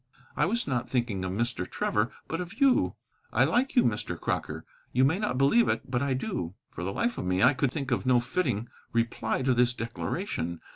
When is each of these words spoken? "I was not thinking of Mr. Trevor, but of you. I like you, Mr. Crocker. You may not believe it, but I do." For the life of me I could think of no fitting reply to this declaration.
"I 0.35 0.47
was 0.47 0.67
not 0.67 0.89
thinking 0.89 1.23
of 1.23 1.31
Mr. 1.31 1.69
Trevor, 1.69 2.11
but 2.27 2.41
of 2.41 2.59
you. 2.59 2.95
I 3.31 3.43
like 3.43 3.75
you, 3.75 3.83
Mr. 3.83 4.19
Crocker. 4.19 4.65
You 4.91 5.05
may 5.05 5.19
not 5.19 5.37
believe 5.37 5.69
it, 5.69 5.91
but 5.91 6.01
I 6.01 6.15
do." 6.15 6.55
For 6.71 6.83
the 6.83 6.91
life 6.91 7.19
of 7.19 7.25
me 7.25 7.43
I 7.43 7.53
could 7.53 7.71
think 7.71 7.91
of 7.91 8.03
no 8.03 8.19
fitting 8.19 8.67
reply 8.93 9.43
to 9.43 9.53
this 9.53 9.75
declaration. 9.75 10.59